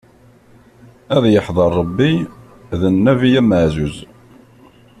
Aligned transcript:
Ad 1.15 1.23
yeḥḍer 1.33 1.69
Ṛebbi, 1.81 2.11
d 2.79 2.81
Nnabi 2.95 3.29
amaɛzuz. 3.41 3.97